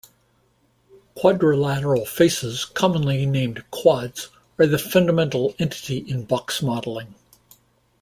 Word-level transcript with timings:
Quadrilateral 1.15 2.07
faces, 2.07 2.65
commonly 2.65 3.23
named 3.27 3.63
"quads", 3.69 4.29
are 4.57 4.65
the 4.65 4.79
fundamental 4.79 5.53
entity 5.59 5.97
in 5.99 6.23
box 6.25 6.63
modeling. 6.63 7.13